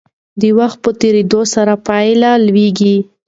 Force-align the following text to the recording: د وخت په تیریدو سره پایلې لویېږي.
د 0.41 0.43
وخت 0.59 0.77
په 0.85 0.89
تیریدو 1.01 1.41
سره 1.53 1.73
پایلې 1.87 2.31
لویېږي. 2.45 2.95